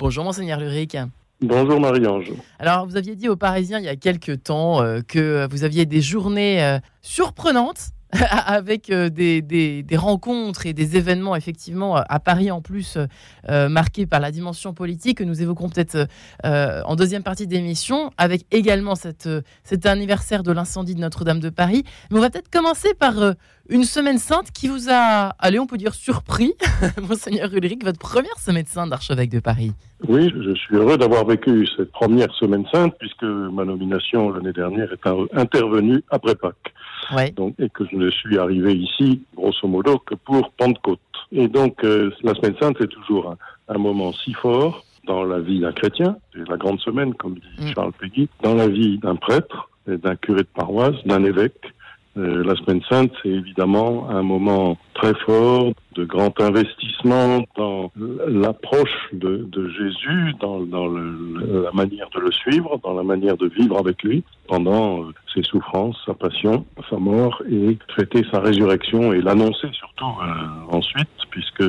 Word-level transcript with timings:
Bonjour 0.00 0.24
Monseigneur 0.24 0.58
Luric. 0.58 0.96
Bonjour 1.42 1.78
Marie-Ange. 1.78 2.32
Alors, 2.58 2.86
vous 2.86 2.96
aviez 2.96 3.16
dit 3.16 3.28
aux 3.28 3.36
Parisiens 3.36 3.78
il 3.80 3.84
y 3.84 3.88
a 3.88 3.96
quelques 3.96 4.44
temps 4.44 4.80
euh, 4.80 5.02
que 5.06 5.46
vous 5.50 5.62
aviez 5.62 5.84
des 5.84 6.00
journées 6.00 6.64
euh, 6.64 6.78
surprenantes 7.02 7.90
avec 8.46 8.90
euh, 8.90 9.08
des, 9.08 9.84
rencontres 9.96 10.66
et 10.66 10.72
des 10.72 10.96
événements 10.96 11.36
effectivement 11.36 11.96
à 11.96 12.20
Paris 12.20 12.50
en 12.50 12.60
plus 12.60 12.98
euh, 13.48 13.68
marqués 13.68 14.06
par 14.06 14.20
la 14.20 14.30
dimension 14.30 14.72
politique 14.74 15.18
que 15.18 15.24
nous 15.24 15.42
évoquons 15.42 15.68
peut-être 15.68 16.08
euh, 16.44 16.82
en 16.84 16.96
deuxième 16.96 17.22
partie 17.22 17.46
d'émission 17.46 18.10
avec 18.18 18.46
également 18.50 18.94
cet 18.94 19.86
anniversaire 19.86 20.42
de 20.42 20.52
l'incendie 20.52 20.94
de 20.94 21.00
Notre-Dame 21.00 21.40
de 21.40 21.50
Paris. 21.50 21.84
Mais 22.10 22.18
on 22.18 22.22
va 22.22 22.30
peut-être 22.30 22.50
commencer 22.50 22.94
par 22.94 23.14
une 23.68 23.84
semaine 23.84 24.18
sainte 24.18 24.50
qui 24.52 24.68
vous 24.68 24.90
a, 24.90 25.34
allez 25.38 25.58
on 25.58 25.66
peut 25.66 25.76
dire 25.76 25.94
surpris, 25.94 26.54
monseigneur 27.08 27.52
Ulrich, 27.54 27.84
votre 27.84 27.98
première 27.98 28.38
semaine 28.38 28.66
sainte 28.66 28.90
d'archevêque 28.90 29.30
de 29.30 29.40
Paris. 29.40 29.72
Oui, 30.08 30.32
je 30.34 30.54
suis 30.54 30.76
heureux 30.76 30.96
d'avoir 30.96 31.26
vécu 31.26 31.68
cette 31.76 31.92
première 31.92 32.34
semaine 32.34 32.64
sainte 32.72 32.94
puisque 32.98 33.22
ma 33.22 33.64
nomination 33.64 34.30
l'année 34.30 34.52
dernière 34.52 34.88
est 34.92 35.36
intervenue 35.36 36.02
après 36.10 36.34
Pâques. 36.34 36.72
Ouais. 37.14 37.30
Donc, 37.32 37.54
et 37.58 37.68
que 37.68 37.84
je 37.90 37.96
ne 37.96 38.10
suis 38.10 38.38
arrivé 38.38 38.74
ici, 38.74 39.22
grosso 39.36 39.66
modo, 39.66 39.98
que 39.98 40.14
pour 40.14 40.50
Pentecôte. 40.52 41.00
Et 41.32 41.48
donc, 41.48 41.82
euh, 41.84 42.10
la 42.22 42.34
semaine 42.34 42.56
sainte, 42.60 42.76
c'est 42.80 42.90
toujours 42.90 43.30
un, 43.30 43.74
un, 43.74 43.78
moment 43.78 44.12
si 44.12 44.32
fort 44.32 44.84
dans 45.06 45.24
la 45.24 45.40
vie 45.40 45.60
d'un 45.60 45.72
chrétien, 45.72 46.16
c'est 46.32 46.48
la 46.48 46.56
grande 46.56 46.80
semaine, 46.80 47.14
comme 47.14 47.34
dit 47.34 47.64
mm. 47.66 47.74
Charles 47.74 47.92
Péguy, 47.92 48.28
dans 48.42 48.54
la 48.54 48.68
vie 48.68 48.98
d'un 48.98 49.16
prêtre, 49.16 49.70
d'un 49.86 50.16
curé 50.16 50.42
de 50.42 50.48
paroisse, 50.54 50.96
d'un 51.04 51.24
évêque, 51.24 51.72
euh, 52.20 52.44
la 52.44 52.54
Semaine 52.56 52.82
Sainte, 52.88 53.12
c'est 53.22 53.30
évidemment 53.30 54.08
un 54.10 54.22
moment 54.22 54.76
très 54.94 55.14
fort 55.26 55.72
de 55.94 56.04
grand 56.04 56.38
investissement 56.40 57.44
dans 57.56 57.90
l'approche 58.28 59.08
de, 59.12 59.48
Jésus, 59.70 60.34
dans, 60.40 60.58
la 60.58 61.72
manière 61.72 62.10
de 62.10 62.20
le 62.20 62.30
suivre, 62.30 62.78
dans 62.84 62.94
la 62.94 63.02
manière 63.02 63.36
de 63.36 63.48
vivre 63.48 63.78
avec 63.78 64.02
lui 64.02 64.22
pendant 64.46 65.02
euh, 65.02 65.12
ses 65.34 65.42
souffrances, 65.42 65.96
sa 66.04 66.14
passion, 66.14 66.64
sa 66.90 66.96
mort 66.96 67.42
et 67.50 67.78
fêter 67.96 68.24
sa 68.30 68.40
résurrection 68.40 69.12
et 69.12 69.20
l'annoncer 69.22 69.68
surtout 69.72 70.04
euh, 70.22 70.76
ensuite, 70.76 71.08
puisque 71.30 71.64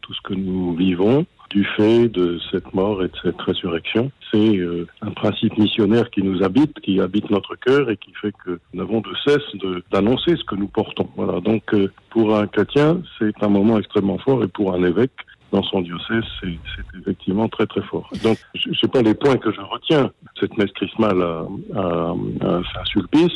tout 0.00 0.14
ce 0.14 0.20
que 0.22 0.34
nous 0.34 0.74
vivons 0.74 1.26
du 1.50 1.64
fait 1.76 2.08
de 2.08 2.38
cette 2.50 2.74
mort 2.74 3.02
et 3.02 3.08
de 3.08 3.16
cette 3.22 3.40
résurrection. 3.40 4.10
C'est 4.30 4.56
euh, 4.56 4.86
un 5.02 5.10
principe 5.10 5.56
missionnaire 5.56 6.10
qui 6.10 6.22
nous 6.22 6.42
habite, 6.42 6.78
qui 6.80 7.00
habite 7.00 7.30
notre 7.30 7.56
cœur 7.56 7.90
et 7.90 7.96
qui 7.96 8.12
fait 8.20 8.32
que 8.44 8.58
nous 8.72 8.80
n'avons 8.80 9.00
de 9.00 9.10
cesse 9.26 9.82
d'annoncer 9.90 10.36
ce 10.36 10.44
que 10.44 10.54
nous 10.54 10.68
portons. 10.68 11.08
Voilà. 11.16 11.40
Donc, 11.40 11.62
euh, 11.74 11.90
pour 12.10 12.36
un 12.36 12.46
chrétien, 12.46 13.00
c'est 13.18 13.42
un 13.42 13.48
moment 13.48 13.78
extrêmement 13.78 14.18
fort 14.18 14.42
et 14.44 14.48
pour 14.48 14.74
un 14.74 14.82
évêque, 14.82 15.12
dans 15.50 15.62
son 15.62 15.80
diocèse, 15.80 16.24
c'est 16.42 16.58
effectivement 17.00 17.48
très 17.48 17.66
très 17.66 17.80
fort. 17.80 18.10
Donc, 18.22 18.36
je 18.54 18.70
sais 18.78 18.88
pas 18.88 19.00
les 19.00 19.14
points 19.14 19.38
que 19.38 19.50
je 19.50 19.62
retiens. 19.62 20.10
Cette 20.38 20.56
messe 20.58 20.72
chrismale 20.72 21.22
à, 21.22 21.46
à, 21.74 22.14
à 22.42 22.60
Saint-Sulpice, 22.74 23.32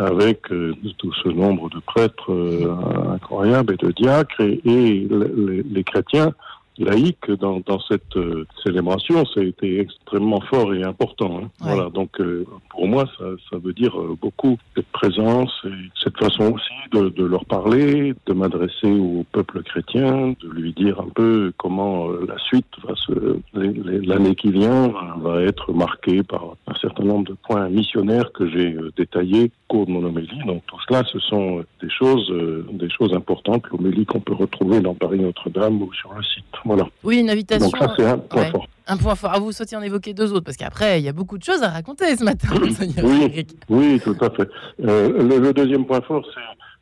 avec 0.00 0.50
euh, 0.50 0.74
tout 0.98 1.12
ce 1.22 1.28
nombre 1.28 1.68
de 1.68 1.78
prêtres 1.80 2.32
euh, 2.32 2.74
incroyables 3.12 3.74
et 3.74 3.76
de 3.76 3.92
diacres, 3.92 4.40
et, 4.40 4.60
et 4.64 5.08
les, 5.10 5.62
les, 5.62 5.84
chrétiens 5.84 6.32
laïque 6.80 7.30
dans, 7.30 7.60
dans 7.60 7.80
cette 7.80 8.16
euh, 8.16 8.46
célébration, 8.64 9.24
ça 9.26 9.40
a 9.40 9.44
été 9.44 9.80
extrêmement 9.80 10.40
fort 10.40 10.74
et 10.74 10.82
important. 10.82 11.38
Hein. 11.38 11.50
Ouais. 11.60 11.74
Voilà, 11.74 11.90
donc 11.90 12.20
euh, 12.20 12.46
pour 12.70 12.88
moi, 12.88 13.04
ça, 13.18 13.24
ça 13.50 13.58
veut 13.58 13.72
dire 13.72 13.98
euh, 14.00 14.16
beaucoup 14.20 14.58
cette 14.74 14.88
présence 14.88 15.52
et 15.64 15.90
cette 16.02 16.16
façon 16.18 16.52
aussi 16.52 16.72
de, 16.92 17.08
de 17.08 17.24
leur 17.24 17.44
parler, 17.44 18.14
de 18.26 18.32
m'adresser 18.32 18.90
au 18.90 19.24
peuple 19.32 19.62
chrétien, 19.62 20.34
de 20.40 20.48
lui 20.48 20.72
dire 20.72 21.00
un 21.00 21.08
peu 21.08 21.52
comment 21.56 22.10
euh, 22.10 22.26
la 22.28 22.38
suite 22.38 22.66
va 22.86 22.94
se, 22.96 23.38
l'année 23.54 24.34
qui 24.34 24.50
vient 24.50 24.92
va 25.20 25.42
être 25.42 25.72
marquée 25.72 26.22
par 26.22 26.56
un 26.66 26.74
certain 26.80 27.04
nombre 27.04 27.28
de 27.28 27.36
points 27.46 27.68
missionnaires 27.68 28.32
que 28.32 28.48
j'ai 28.48 28.74
euh, 28.74 28.92
détaillés 28.96 29.44
au 29.44 29.72
cours 29.72 29.86
de 29.86 29.92
mon 29.92 30.04
homélie. 30.04 30.44
Donc 30.46 30.62
tout 30.66 30.76
cela, 30.88 31.02
ce 31.10 31.18
sont 31.18 31.64
des 31.82 31.90
choses, 31.90 32.30
euh, 32.30 32.66
des 32.72 32.90
choses 32.90 33.14
importantes, 33.14 33.64
l'homélie 33.70 34.06
qu'on 34.06 34.20
peut 34.20 34.34
retrouver 34.34 34.80
dans 34.80 34.94
Paris 34.94 35.18
Notre-Dame 35.18 35.82
ou 35.82 35.92
sur 35.94 36.12
le 36.14 36.22
site. 36.22 36.44
Voilà. 36.64 36.86
Oui, 37.04 37.18
une 37.20 37.30
invitation. 37.30 37.68
Donc 37.68 37.78
ça, 37.78 37.94
c'est 37.96 38.06
un 38.06 38.18
point 38.18 38.42
ouais. 38.42 38.50
fort. 38.50 38.66
Un 38.86 38.96
point 38.96 39.14
fort. 39.14 39.30
Ah, 39.32 39.38
vous 39.38 39.52
souhaitiez 39.52 39.76
en 39.76 39.82
évoquer 39.82 40.14
deux 40.14 40.32
autres, 40.32 40.44
parce 40.44 40.56
qu'après, 40.56 41.00
il 41.00 41.04
y 41.04 41.08
a 41.08 41.12
beaucoup 41.12 41.38
de 41.38 41.44
choses 41.44 41.62
à 41.62 41.68
raconter 41.68 42.16
ce 42.16 42.24
matin, 42.24 42.48
Oui, 43.68 44.00
tout 44.00 44.16
à 44.20 44.30
fait. 44.30 44.48
Euh, 44.84 45.28
le, 45.28 45.38
le, 45.38 45.52
deuxième 45.52 45.86
point 45.86 46.00
fort, 46.00 46.26
c'est 46.34 46.40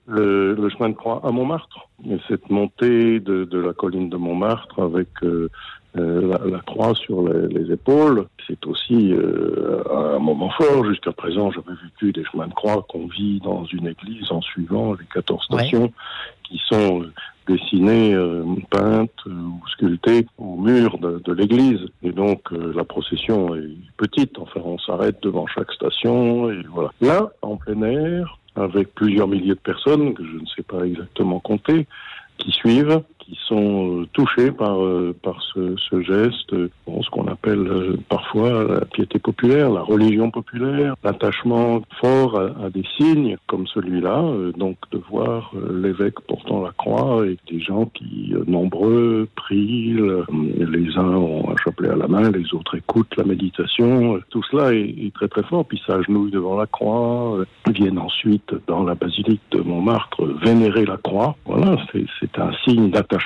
le, 0.09 0.55
le, 0.55 0.69
chemin 0.71 0.89
de 0.89 0.95
croix 0.95 1.21
à 1.25 1.31
Montmartre. 1.31 1.89
Et 2.09 2.17
cette 2.29 2.49
montée 2.51 3.21
de, 3.21 3.45
de 3.45 3.59
la 3.59 3.73
colline 3.73 4.09
de 4.09 4.17
Montmartre 4.17 4.81
avec 4.83 5.09
euh, 5.23 5.49
euh, 5.97 6.29
la, 6.29 6.39
la, 6.51 6.59
croix 6.61 6.95
sur 6.95 7.23
les, 7.29 7.49
les 7.49 7.73
épaules, 7.73 8.27
c'est 8.47 8.65
aussi 8.67 9.13
euh, 9.13 9.83
un 9.91 10.19
moment 10.19 10.51
fort. 10.51 10.85
Jusqu'à 10.85 11.13
présent, 11.13 11.51
j'avais 11.51 11.77
vécu 11.85 12.13
des 12.13 12.25
chemins 12.25 12.47
de 12.49 12.55
croix 12.55 12.85
qu'on 12.89 13.07
vit 13.07 13.41
dans 13.41 13.65
une 13.65 13.87
église 13.87 14.31
en 14.33 14.41
suivant 14.41 14.95
les 14.95 15.07
14 15.13 15.45
stations 15.45 15.83
Ouais. 15.83 15.93
qui 16.45 16.59
sont 16.67 17.05
dessinées, 17.47 18.15
euh, 18.15 18.45
peintes 18.71 19.25
ou 19.27 19.61
sculptées 19.73 20.27
au 20.37 20.57
mur 20.57 20.99
de, 20.99 21.21
de 21.25 21.33
l'église. 21.33 21.81
Et 22.03 22.13
donc 22.13 22.53
euh, 22.53 22.73
la 22.75 22.85
procession 22.85 23.55
est 23.55 23.71
petite. 23.97 24.39
Enfin, 24.39 24.61
on 24.65 24.79
s'arrête 24.79 25.23
devant 25.23 25.47
chaque 25.47 25.73
station 25.73 26.51
et 26.51 26.63
voilà. 26.71 26.91
Là, 27.01 27.31
en 27.43 27.57
plein 27.57 27.81
air, 27.83 28.38
avec 28.61 28.95
plusieurs 28.95 29.29
milliers 29.29 29.55
de 29.55 29.55
personnes 29.55 30.15
que 30.15 30.25
je 30.25 30.39
ne 30.39 30.47
sais 30.47 30.63
pas 30.63 30.85
exactement 30.85 31.41
compter, 31.41 31.87
qui 32.39 32.51
suivent, 32.53 33.03
sont 33.49 34.01
euh, 34.01 34.07
touchés 34.13 34.51
par 34.51 34.83
euh, 34.83 35.15
par 35.23 35.43
ce, 35.43 36.01
geste, 36.03 36.53
euh, 36.53 36.71
ce 36.87 37.11
qu'on 37.11 37.27
appelle 37.27 37.99
parfois 38.09 38.65
la 38.65 38.85
piété 38.85 39.19
populaire, 39.19 39.71
la 39.71 39.83
religion 39.83 40.31
populaire, 40.31 40.95
l'attachement 41.03 41.83
fort 42.01 42.39
à, 42.39 42.71
des 42.71 42.85
signes 42.97 43.37
comme 43.47 43.67
celui-là, 43.67 44.23
donc 44.57 44.77
de 44.93 45.01
voir 45.11 45.53
l'évêque 45.71 46.21
portant 46.21 46.63
la 46.63 46.73
croix 46.73 47.27
et 47.27 47.37
des 47.51 47.61
gens 47.61 47.87
qui 47.87 48.35
nombreux 48.47 49.29
prient, 49.35 49.97
les 50.33 50.97
uns 50.97 51.15
ont 51.15 51.51
un 51.51 51.57
chapelet 51.63 51.91
à 51.91 51.97
la 51.97 52.07
main, 52.07 52.31
les 52.31 52.55
autres 52.55 52.77
écoutent 52.77 53.15
la 53.17 53.25
méditation, 53.25 54.21
tout 54.31 54.43
cela 54.51 54.73
est, 54.73 55.13
très 55.15 55.29
très 55.29 55.43
fort, 55.43 55.65
puis 55.65 55.81
s'agenouillent 55.87 56.31
devant 56.31 56.57
la 56.57 56.67
croix, 56.67 57.39
viennent 57.69 57.99
ensuite 57.99 58.55
dans 58.67 58.85
la 58.85 58.95
basilique 58.95 59.43
de 59.53 59.61
Montmartre 59.61 60.25
vénérer 60.45 60.85
la 60.85 60.97
croix, 60.97 61.37
voilà, 61.45 61.77
c'est 61.93 62.39
un 62.39 62.53
signe 62.65 62.91
d'attachement 62.91 63.18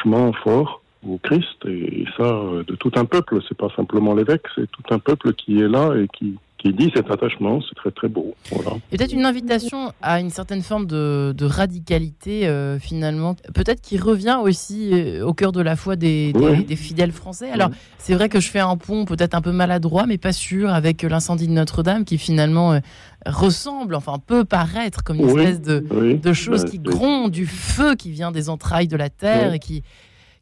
fort 0.44 0.82
au 1.06 1.18
Christ 1.18 1.64
et 1.66 2.04
ça 2.16 2.42
de 2.66 2.74
tout 2.76 2.92
un 2.94 3.04
peuple. 3.04 3.40
C'est 3.48 3.56
pas 3.56 3.70
simplement 3.76 4.14
l'évêque, 4.14 4.46
c'est 4.54 4.70
tout 4.70 4.94
un 4.94 4.98
peuple 4.98 5.32
qui 5.34 5.60
est 5.60 5.68
là 5.68 5.94
et 5.96 6.08
qui 6.08 6.36
qui 6.62 6.72
dit 6.72 6.90
cet 6.94 7.10
attachement, 7.10 7.60
c'est 7.60 7.74
très 7.74 7.90
très 7.90 8.08
beau. 8.08 8.34
Voilà. 8.52 8.76
Et 8.92 8.96
peut-être 8.96 9.12
une 9.12 9.24
invitation 9.24 9.92
à 10.00 10.20
une 10.20 10.30
certaine 10.30 10.62
forme 10.62 10.86
de, 10.86 11.34
de 11.36 11.44
radicalité 11.44 12.46
euh, 12.46 12.78
finalement, 12.78 13.34
peut-être 13.52 13.80
qui 13.80 13.98
revient 13.98 14.38
aussi 14.40 14.90
euh, 14.92 15.26
au 15.26 15.34
cœur 15.34 15.50
de 15.50 15.60
la 15.60 15.74
foi 15.74 15.96
des, 15.96 16.32
des, 16.32 16.38
Oui. 16.38 16.64
des 16.64 16.76
fidèles 16.76 17.10
français. 17.12 17.50
Alors 17.50 17.70
Oui. 17.70 17.76
c'est 17.98 18.14
vrai 18.14 18.28
que 18.28 18.38
je 18.38 18.48
fais 18.48 18.60
un 18.60 18.76
pont 18.76 19.04
peut-être 19.04 19.34
un 19.34 19.40
peu 19.42 19.50
maladroit, 19.52 20.06
mais 20.06 20.18
pas 20.18 20.32
sûr, 20.32 20.70
avec 20.72 21.02
l'incendie 21.02 21.48
de 21.48 21.52
Notre-Dame 21.52 22.04
qui 22.04 22.16
finalement 22.16 22.72
euh, 22.74 22.78
ressemble, 23.26 23.94
enfin 23.96 24.18
peut 24.24 24.44
paraître 24.44 25.02
comme 25.02 25.16
une 25.18 25.30
Oui. 25.30 25.42
espèce 25.42 25.60
de, 25.60 25.84
de 26.14 26.32
chose 26.32 26.62
Bah, 26.64 26.70
qui 26.70 26.78
gronde, 26.78 27.32
du 27.32 27.46
feu 27.46 27.94
qui 27.96 28.10
vient 28.12 28.30
des 28.30 28.48
entrailles 28.48 28.88
de 28.88 28.96
la 28.96 29.10
terre 29.10 29.52
et 29.54 29.58
qui 29.58 29.82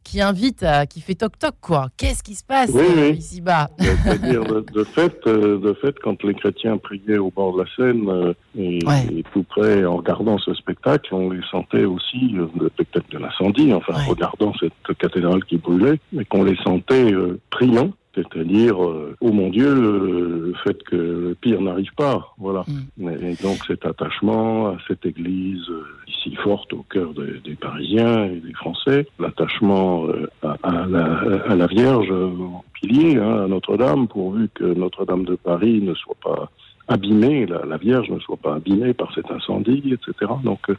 qui 0.03 0.21
invite 0.21 0.63
à, 0.63 0.85
qui 0.85 0.99
fait 1.01 1.15
toc 1.15 1.37
toc 1.39 1.55
quoi. 1.61 1.87
Qu'est-ce 1.97 2.23
qui 2.23 2.35
se 2.35 2.43
passe 2.43 2.71
Oui, 2.73 2.81
euh, 2.97 3.09
oui. 3.11 3.17
ici 3.17 3.41
bas 3.41 3.69
C'est-à-dire, 3.79 4.43
de, 4.43 4.65
de 4.73 4.83
fait, 4.83 5.15
euh, 5.27 5.59
de 5.59 5.73
fait, 5.73 5.97
quand 5.99 6.21
les 6.23 6.33
chrétiens 6.33 6.77
priaient 6.77 7.17
au 7.17 7.31
bord 7.31 7.55
de 7.57 7.63
la 7.63 7.69
Seine 7.75 8.09
euh, 8.09 8.33
et, 8.57 8.79
Ouais. 8.85 9.05
et 9.19 9.23
tout 9.33 9.43
près 9.43 9.85
en 9.85 9.97
regardant 9.97 10.37
ce 10.39 10.53
spectacle, 10.53 11.13
on 11.13 11.29
les 11.29 11.41
sentait 11.51 11.85
aussi, 11.85 12.29
le 12.29 12.49
spectacle 12.73 13.11
de 13.11 13.17
l'incendie, 13.19 13.73
enfin, 13.73 13.93
Ouais. 13.93 14.05
regardant 14.09 14.53
cette 14.59 14.97
cathédrale 14.97 15.43
qui 15.45 15.57
brûlait, 15.57 15.99
mais 16.11 16.25
qu'on 16.25 16.43
les 16.43 16.57
sentait 16.63 17.11
euh, 17.13 17.39
priant. 17.49 17.91
C'est-à-dire, 18.13 18.83
euh, 18.83 19.15
oh 19.21 19.31
mon 19.31 19.49
Dieu, 19.49 19.67
euh, 19.67 20.47
le 20.47 20.53
fait 20.63 20.83
que 20.83 20.95
le 20.95 21.37
pire 21.39 21.61
n'arrive 21.61 21.93
pas, 21.95 22.33
voilà. 22.37 22.65
Mm. 22.97 23.09
Et 23.09 23.35
donc 23.41 23.59
cet 23.67 23.85
attachement 23.85 24.67
à 24.67 24.77
cette 24.87 25.05
église 25.05 25.69
euh, 25.69 25.85
ici 26.07 26.35
forte 26.35 26.73
au 26.73 26.83
cœur 26.89 27.13
des, 27.13 27.39
des 27.43 27.55
Parisiens 27.55 28.25
et 28.25 28.41
des 28.41 28.53
Français, 28.53 29.07
l'attachement 29.19 30.07
euh, 30.07 30.27
à, 30.43 30.57
à 30.63 30.85
la, 30.87 31.05
à 31.49 31.55
la 31.55 31.67
Vierge 31.67 32.11
euh, 32.11 32.27
au 32.27 32.63
pilier, 32.73 33.17
hein, 33.17 33.45
à 33.45 33.47
Notre-Dame, 33.47 34.07
pourvu 34.07 34.49
que 34.53 34.65
Notre-Dame 34.65 35.25
de 35.25 35.35
Paris 35.35 35.81
ne 35.81 35.93
soit 35.95 36.17
pas 36.21 36.49
abîmée, 36.87 37.45
la, 37.45 37.65
la, 37.65 37.77
Vierge 37.77 38.09
ne 38.09 38.19
soit 38.19 38.37
pas 38.37 38.55
abîmée 38.55 38.93
par 38.93 39.13
cet 39.13 39.31
incendie, 39.31 39.83
etc. 39.93 40.31
Donc 40.43 40.69
euh, 40.69 40.75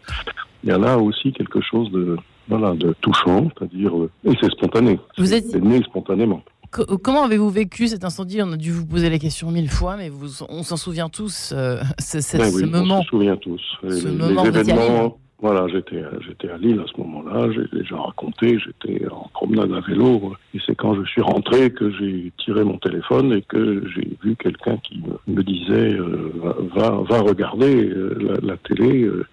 il 0.62 0.70
y 0.70 0.72
a 0.72 0.78
là 0.78 0.98
aussi 0.98 1.32
quelque 1.32 1.60
chose 1.60 1.90
de 1.90 2.16
voilà 2.48 2.74
de 2.74 2.94
touchant, 3.00 3.48
c'est-à-dire 3.56 3.96
euh, 3.96 4.10
et 4.24 4.32
c'est 4.40 4.50
spontané. 4.50 4.98
Vous 5.16 5.32
êtes 5.32 5.46
c'est 5.46 5.62
né 5.62 5.82
spontanément. 5.82 6.42
Comment 6.72 7.24
avez-vous 7.24 7.50
vécu 7.50 7.86
cet 7.86 8.02
incendie? 8.04 8.40
On 8.42 8.52
a 8.52 8.56
dû 8.56 8.72
vous 8.72 8.86
poser 8.86 9.10
la 9.10 9.19
question 9.19 9.50
mille 9.50 9.69
fois, 9.69 9.96
mais 9.98 10.08
vous, 10.08 10.42
on 10.48 10.62
s'en 10.62 10.78
souvient 10.78 11.10
tous, 11.10 11.52
euh, 11.54 11.82
ce, 11.98 12.20
ce, 12.20 12.38
Ben 12.38 12.50
ce 12.50 12.56
oui, 12.56 12.70
moment. 12.70 13.00
On 13.00 13.02
se 13.02 13.08
souvient 13.08 13.36
tous. 13.36 13.60
Ce 13.82 14.08
les, 14.08 14.16
moment 14.16 14.42
les 14.42 14.48
événements, 14.48 15.19
Voilà, 15.40 15.66
j'étais 15.69 16.02
j'étais 16.26 16.48
à 16.48 16.56
Lille 16.56 16.80
à 16.80 16.86
ce 16.90 16.98
moment-là, 17.02 17.50
j'ai 17.52 17.78
déjà 17.78 17.96
raconté, 17.96 18.58
j'étais 18.58 19.06
en 19.10 19.28
promenade 19.34 19.70
à 19.72 19.80
vélo 19.80 20.32
et 20.54 20.58
c'est 20.64 20.74
quand 20.74 20.94
je 20.94 21.04
suis 21.04 21.20
rentré 21.20 21.70
que 21.72 21.90
j'ai 21.90 22.32
tiré 22.38 22.64
mon 22.64 22.78
téléphone 22.78 23.34
et 23.34 23.42
que 23.42 23.84
j'ai 23.94 24.16
vu 24.22 24.34
quelqu'un 24.36 24.78
qui 24.78 25.02
me 25.26 25.42
disait 25.42 25.92
euh, 25.94 26.32
va 26.74 26.90
va 27.06 27.20
regarder 27.20 27.86
euh, 27.90 28.38
la, 28.42 28.56
télé. 28.56 29.02
Euh, 29.02 29.26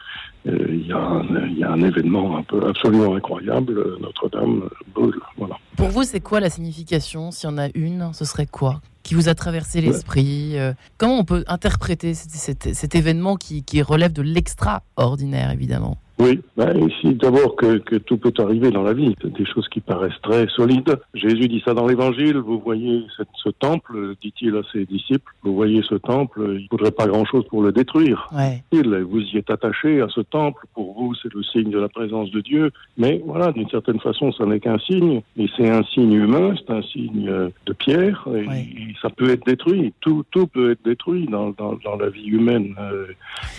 il 0.45 0.87
y, 0.87 0.93
a 0.93 0.97
un, 0.97 1.47
y, 1.49 1.63
a 1.63 1.71
un 1.71 1.81
événement 1.81 2.37
un 2.37 2.43
peu 2.43 2.65
absolument 2.65 3.13
incroyable, 3.13 3.97
Notre-Dame 3.99 4.69
brûle. 4.95 5.19
Voilà. 5.37 5.57
Pour 5.79 5.87
vous, 5.87 6.03
c'est 6.03 6.19
quoi 6.19 6.41
la 6.41 6.49
signification? 6.49 7.31
S'il 7.31 7.49
y 7.49 7.53
en 7.53 7.57
a 7.57 7.69
une, 7.73 8.11
ce 8.13 8.25
serait 8.25 8.45
quoi? 8.45 8.81
Qui 9.01 9.13
vous 9.13 9.29
a 9.29 9.33
traversé 9.33 9.79
l'esprit 9.79 10.57
Comment 10.97 11.19
on 11.19 11.23
peut 11.23 11.45
interpréter 11.47 12.13
cet, 12.13 12.75
cet 12.75 12.95
événement 12.95 13.37
qui, 13.37 13.63
qui 13.63 13.81
relève 13.81 14.11
de 14.11 14.21
l'extraordinaire, 14.21 15.51
évidemment? 15.51 15.97
Oui, 16.19 16.41
ben, 16.57 16.77
ici 16.89 17.15
d'abord 17.15 17.55
que, 17.55 17.77
que, 17.77 17.95
tout 17.95 18.17
peut 18.17 18.33
arriver 18.39 18.71
dans 18.71 18.83
la 18.83 18.91
vie, 18.91 19.15
des 19.23 19.45
choses 19.45 19.69
qui 19.69 19.79
paraissent 19.79 20.19
très 20.21 20.47
solides. 20.49 20.99
Jésus 21.13 21.47
dit 21.47 21.61
ça 21.63 21.73
dans 21.73 21.87
l'Évangile, 21.87 22.37
vous 22.37 22.59
voyez 22.59 23.05
cette, 23.15 23.29
ce 23.41 23.47
temple, 23.49 24.15
dit-il 24.21 24.53
à 24.57 24.61
ses 24.73 24.85
disciples, 24.85 25.31
vous 25.43 25.55
voyez 25.55 25.81
ce 25.81 25.95
temple, 25.95 26.41
il 26.57 26.63
ne 26.63 26.67
faudrait 26.69 26.91
pas 26.91 27.07
grand-chose 27.07 27.45
pour 27.47 27.63
le 27.63 27.71
détruire. 27.71 28.29
Ouais. 28.33 28.61
Vous 28.73 29.21
y 29.21 29.37
êtes 29.37 29.49
attaché 29.49 30.01
à 30.01 30.09
ce 30.09 30.19
temple, 30.19 30.65
pour 30.73 30.93
vous 30.93 31.15
c'est 31.15 31.33
le 31.33 31.41
signe 31.41 31.69
de 31.69 31.79
la 31.79 31.87
présence 31.87 32.29
de 32.31 32.41
Dieu, 32.41 32.71
mais 32.97 33.21
voilà, 33.25 33.53
d'une 33.53 33.69
certaine 33.69 34.01
façon, 34.01 34.33
ça 34.33 34.45
n'est 34.45 34.59
qu'un 34.59 34.79
signe, 34.79 35.21
et 35.37 35.45
c'est 35.55 35.69
un 35.69 35.83
signe 35.83 36.13
humain, 36.13 36.53
c'est 36.57 36.73
un 36.73 36.81
signe 36.81 37.29
euh, 37.29 37.49
de 37.65 37.71
pierre, 37.71 38.27
et, 38.35 38.93
ça 39.01 39.09
peut 39.09 39.29
être 39.29 39.45
détruit, 39.45 39.93
tout, 40.01 40.25
tout 40.31 40.47
peut 40.47 40.71
être 40.71 40.83
détruit 40.83 41.27
dans, 41.27 41.51
dans, 41.51 41.79
dans 41.85 41.95
la 41.95 42.09
vie 42.09 42.27
humaine, 42.27 42.75
euh, 42.77 43.05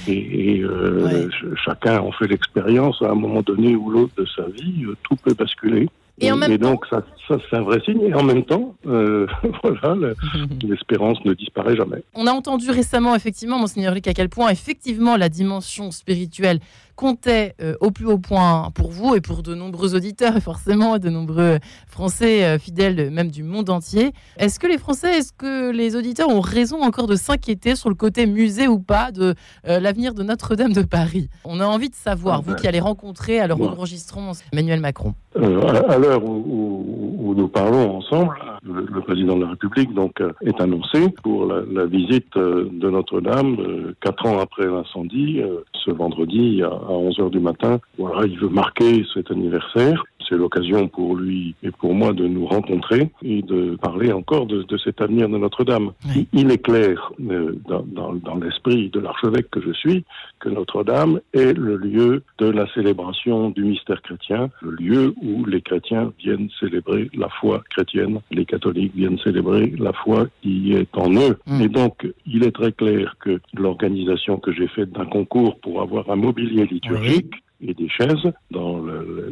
et, 0.07 0.57
et 0.57 0.61
euh, 0.61 1.31
chacun 1.65 2.01
en 2.01 2.13
fait 2.13 2.27
l'expérience 2.27 2.50
expérience 2.51 3.01
à 3.03 3.11
un 3.11 3.15
moment 3.15 3.43
donné 3.43 3.77
ou 3.77 3.91
l'autre 3.91 4.13
de 4.17 4.27
sa 4.37 4.43
vie, 4.49 4.85
euh, 4.85 4.97
tout 5.03 5.17
peut 5.17 5.35
basculer. 5.35 5.89
Et, 6.23 6.31
en 6.31 6.37
même 6.37 6.59
donc, 6.59 6.85
ça, 6.91 7.03
ça 7.27 7.37
c'est 7.49 7.57
un 7.57 7.63
vrai 7.63 7.81
signe. 7.85 8.03
Et 8.03 8.15
en 8.15 8.23
même 8.23 8.45
temps, 8.45 8.75
euh, 8.87 9.27
voilà, 9.63 10.13
l'espérance 10.63 11.25
ne 11.25 11.33
disparaît 11.33 11.77
jamais. 11.77 12.03
On 12.15 12.27
a 12.27 12.33
entendu 12.33 12.71
récemment, 12.71 13.15
effectivement, 13.15 13.59
Monseigneur 13.59 13.95
Luc, 13.95 14.07
à 14.07 14.13
quel 14.13 14.29
point, 14.29 14.51
effectivement, 14.51 15.17
la 15.17 15.29
dimension 15.29 15.91
spirituelle 15.91 16.61
comptait 16.97 17.55
euh, 17.61 17.75
au 17.81 17.91
plus 17.91 18.07
haut 18.07 18.19
point 18.19 18.71
pour 18.75 18.91
vous 18.91 19.15
et 19.15 19.21
pour 19.21 19.43
de 19.43 19.55
nombreux 19.55 19.95
auditeurs, 19.95 20.37
et 20.37 20.41
forcément 20.53 20.99
de 20.99 21.09
nombreux 21.09 21.59
Français 21.87 22.45
euh, 22.45 22.59
fidèles, 22.59 23.11
même 23.11 23.31
du 23.31 23.43
monde 23.43 23.71
entier. 23.71 24.13
Est-ce 24.37 24.59
que 24.59 24.67
les 24.67 24.79
Français, 24.79 25.19
est-ce 25.19 25.33
que 25.33 25.71
les 25.71 25.97
auditeurs 25.97 26.29
ont 26.29 26.41
raison 26.41 26.83
encore 26.83 27.07
de 27.07 27.17
s'inquiéter 27.17 27.77
sur 27.77 27.89
le 27.89 27.95
côté 27.95 28.27
musée 28.27 28.69
ou 28.69 28.79
pas 28.79 29.13
de 29.13 29.35
l'avenir 29.65 30.15
de 30.15 30.23
Notre-Dame 30.23 30.73
de 30.73 30.83
Paris? 30.83 31.29
On 31.45 31.61
a 31.61 31.67
envie 31.67 31.91
de 31.91 31.95
savoir, 31.95 32.37
ah 32.39 32.43
vous 32.45 32.53
ben, 32.53 32.57
qui 32.57 32.67
allez 32.67 32.81
rencontrer, 32.81 33.41
alors 33.41 33.61
enregistrons 33.61 34.33
Emmanuel 34.53 34.81
Macron. 34.81 35.15
à 35.35 35.99
l'heure 35.99 36.25
où 36.25 37.11
où 37.31 37.35
nous 37.35 37.49
parlons 37.49 37.99
ensemble, 37.99 38.37
le, 38.63 39.01
président 39.01 39.37
de 39.37 39.43
la 39.43 39.51
République 39.51 39.93
donc 39.95 40.21
euh, 40.21 40.33
est 40.43 40.61
annoncé 40.61 41.09
pour 41.23 41.47
la, 41.47 41.87
visite 41.87 42.37
euh, 42.37 42.69
de 42.71 42.91
Notre-Dame 42.91 43.57
euh, 43.61 43.95
quatre 44.01 44.27
ans 44.27 44.39
après 44.39 44.67
l'incendie, 44.67 45.41
ce 45.85 45.91
vendredi 45.91 46.63
à 46.63 46.71
11 46.71 47.21
heures 47.21 47.31
du 47.31 47.41
matin. 47.41 47.81
Voilà, 47.99 48.27
il 48.27 48.39
veut 48.39 48.49
marquer 48.49 49.05
cet 49.15 49.31
anniversaire 49.31 50.05
c'est 50.31 50.37
l'occasion 50.37 50.89
pour 50.89 51.17
lui 51.17 51.55
et 51.63 51.71
pour 51.71 51.93
moi 51.93 52.13
de 52.13 52.27
nous 52.27 52.47
rencontrer 52.47 53.11
et 53.23 53.43
de 53.43 53.77
parler 53.77 54.13
encore 54.13 54.47
de, 54.47 54.65
cet 54.83 55.01
avenir 55.01 55.29
de 55.29 55.37
Notre-Dame. 55.37 55.91
Il 56.33 56.51
est 56.51 56.63
clair 56.63 57.13
euh, 57.29 57.53
dans, 57.69 58.15
dans, 58.15 58.37
l'esprit 58.37 58.89
de 58.91 59.01
l'archevêque 59.01 59.51
que 59.51 59.61
je 59.61 59.73
suis 59.73 60.05
que 60.39 60.49
Notre-Dame 60.49 61.21
est 61.35 61.53
le 61.53 61.77
lieu 61.77 62.23
de 62.39 62.47
la 62.47 62.73
célébration 62.73 63.51
du 63.51 63.65
mystère 63.65 64.01
chrétien, 64.03 64.51
le 64.63 64.71
lieu 64.71 65.15
où 65.21 65.45
les 65.45 65.61
chrétiens 65.61 66.13
viennent 66.19 66.49
célébrer 66.61 67.11
la 67.15 67.29
foi 67.29 67.63
chrétienne, 67.71 68.21
les 68.31 68.47
catholiques 68.51 68.95
viennent 68.95 69.19
célébrer 69.19 69.73
la 69.79 69.93
foi 69.93 70.27
qui 70.43 70.75
est 70.75 70.97
en 70.97 71.13
eux. 71.15 71.39
Mm. 71.47 71.61
Et 71.63 71.69
donc, 71.69 72.07
il 72.27 72.45
est 72.45 72.53
très 72.53 72.73
clair 72.73 73.17
que 73.21 73.41
l'organisation 73.55 74.39
que 74.39 74.53
j'ai 74.53 74.69
faite 74.69 74.93
d'un 74.93 75.07
concours 75.07 75.59
pour 75.61 75.81
avoir 75.81 76.11
un 76.11 76.17
mobilier 76.17 76.67
liturgique, 76.67 77.35
et 77.63 77.75
des 77.75 77.89
chaises 77.89 78.33
dans 78.51 78.83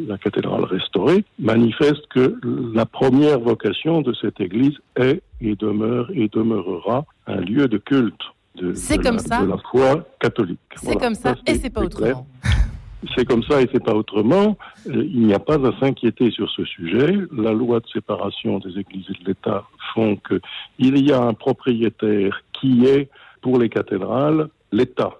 la 0.07 0.19
cathédrale 0.19 0.65
restaurée 0.65 1.25
manifeste 1.39 2.07
que 2.11 2.39
la 2.75 2.85
première 2.85 3.41
vocation 3.41 4.03
de 4.03 4.13
cette 4.21 4.39
église 4.41 4.77
est 4.97 5.23
et 5.41 5.55
demeure 5.55 6.11
et 6.13 6.29
demeurera 6.29 7.07
un 7.27 7.41
lieu 7.41 7.69
de 7.69 7.79
culte 7.79 8.21
de, 8.57 8.75
comme 9.03 9.17
la, 9.17 9.19
ça. 9.19 9.43
de 9.43 9.49
la 9.49 9.59
foi 9.71 10.07
catholique. 10.21 10.59
C'est 10.77 10.97
comme 10.97 11.15
ça, 11.15 11.37
et 11.47 11.55
c'est 11.55 11.71
pas 11.71 11.83
autrement. 11.83 12.27
C'est 13.15 13.25
comme 13.25 13.43
ça 13.45 13.63
et 13.63 13.69
c'est 13.73 13.83
pas 13.83 13.95
autrement. 13.95 14.59
Euh, 14.89 15.05
il 15.05 15.27
n'y 15.27 15.35
a 15.35 15.39
pas 15.39 15.55
à 15.55 15.79
s'inquiéter 15.79 16.31
sur 16.31 16.51
ce 16.51 16.65
sujet. 16.65 17.17
La 17.33 17.53
loi 17.53 17.81
de 17.81 17.87
séparation 17.87 18.59
des 18.59 18.79
églises 18.79 19.07
et 19.09 19.23
de 19.23 19.29
l'État 19.29 19.65
font 19.95 20.17
que 20.17 20.41
il 20.79 20.99
y 21.07 21.13
a 21.13 21.21
un 21.21 21.35
propriétaire 21.35 22.43
qui 22.53 22.87
est 22.87 23.09
pour 23.41 23.59
les 23.59 23.69
cathédrales 23.69 24.49
l'État. 24.73 25.17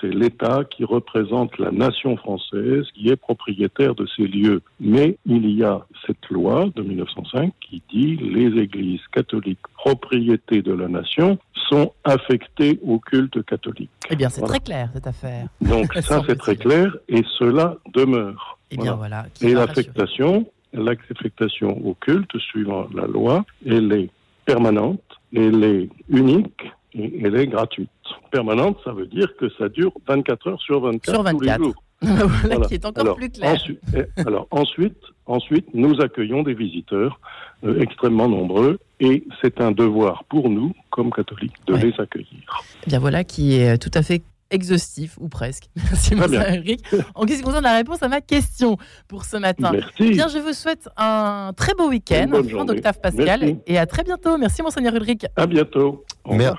C'est 0.00 0.12
l'État 0.12 0.64
qui 0.64 0.84
représente 0.84 1.58
la 1.58 1.70
nation 1.70 2.16
française, 2.16 2.84
qui 2.94 3.08
est 3.08 3.16
propriétaire 3.16 3.94
de 3.94 4.06
ces 4.16 4.26
lieux. 4.26 4.62
Mais 4.80 5.18
il 5.26 5.50
y 5.50 5.62
a 5.62 5.86
cette 6.06 6.28
loi 6.30 6.66
de 6.74 6.82
1905 6.82 7.52
qui 7.60 7.82
dit 7.90 8.16
les 8.16 8.60
églises 8.60 9.00
catholiques 9.12 9.60
propriété 9.74 10.62
de 10.62 10.72
la 10.72 10.88
nation 10.88 11.38
sont 11.68 11.92
affectées 12.04 12.80
au 12.82 12.98
culte 12.98 13.44
catholique. 13.44 13.90
Eh 14.10 14.16
bien, 14.16 14.28
c'est 14.28 14.42
très 14.42 14.60
clair 14.60 14.90
cette 14.92 15.06
affaire. 15.06 15.46
Donc 15.60 15.92
ça, 16.00 16.22
c'est 16.26 16.38
très 16.38 16.56
clair 16.56 16.96
et 17.08 17.22
cela 17.38 17.76
demeure. 17.94 18.58
Eh 18.70 18.76
bien, 18.76 18.94
voilà. 18.94 19.26
Et 19.40 19.54
l'affectation, 19.54 20.46
l'affectation 20.72 21.68
au 21.86 21.94
culte, 21.94 22.36
suivant 22.38 22.86
la 22.94 23.06
loi, 23.06 23.44
elle 23.66 23.92
est 23.92 24.10
permanente, 24.44 25.02
elle 25.34 25.62
est 25.62 25.88
unique 26.08 26.64
et 26.94 27.20
elle 27.24 27.36
est 27.36 27.46
gratuite. 27.46 27.90
Permanente, 28.30 28.78
ça 28.84 28.92
veut 28.92 29.06
dire 29.06 29.28
que 29.36 29.48
ça 29.58 29.68
dure 29.68 29.92
24 30.06 30.48
heures 30.48 30.60
sur 30.60 30.80
24, 30.80 31.14
sur 31.14 31.22
24. 31.22 31.38
tous 31.38 31.44
les 31.44 31.64
jours. 31.64 31.82
voilà, 32.02 32.66
qui 32.66 32.74
est 32.74 32.84
encore 32.86 33.14
plus 33.14 33.30
clair. 33.30 33.52
Ensuite, 33.52 33.80
eh, 33.94 34.20
alors 34.20 34.46
ensuite, 34.50 34.96
ensuite, 35.26 35.66
nous 35.74 36.00
accueillons 36.00 36.42
des 36.42 36.54
visiteurs 36.54 37.20
euh, 37.62 37.78
extrêmement 37.80 38.26
nombreux 38.26 38.78
et 39.00 39.24
c'est 39.42 39.60
un 39.60 39.70
devoir 39.70 40.24
pour 40.24 40.48
nous, 40.48 40.72
comme 40.88 41.12
catholiques, 41.12 41.56
de 41.66 41.74
les 41.74 41.92
accueillir. 41.98 42.64
Eh 42.86 42.88
bien 42.88 42.98
voilà 42.98 43.22
qui 43.22 43.56
est 43.56 43.76
tout 43.76 43.90
à 43.92 44.02
fait 44.02 44.22
exhaustif, 44.50 45.16
ou 45.20 45.28
presque. 45.28 45.68
Merci, 45.76 46.14
Eric. 46.14 46.84
En 47.14 47.22
ce 47.22 47.26
qui 47.26 47.40
concerne 47.42 47.64
la 47.64 47.76
réponse 47.76 48.02
à 48.02 48.08
ma 48.08 48.20
question 48.20 48.76
pour 49.08 49.24
ce 49.24 49.36
matin, 49.36 49.70
Merci. 49.72 50.10
Bien, 50.10 50.28
je 50.28 50.38
vous 50.38 50.52
souhaite 50.52 50.88
un 50.96 51.52
très 51.56 51.74
beau 51.74 51.88
week-end, 51.88 52.30
fin 52.50 52.64
d'Octave 52.64 53.00
Pascal, 53.00 53.56
et 53.66 53.78
à 53.78 53.86
très 53.86 54.02
bientôt. 54.02 54.36
Merci, 54.36 54.62
Monseigneur 54.62 54.94
Ulrich. 54.94 55.24
À 55.36 55.46
bientôt. 55.46 56.04
Au 56.24 56.32
revoir. 56.32 56.56